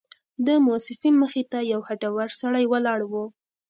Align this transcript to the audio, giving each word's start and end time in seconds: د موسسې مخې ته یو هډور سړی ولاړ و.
د 0.45 0.47
موسسې 0.65 1.09
مخې 1.21 1.43
ته 1.51 1.59
یو 1.71 1.81
هډور 1.87 2.27
سړی 2.41 2.65
ولاړ 2.71 2.99
و. 3.11 3.13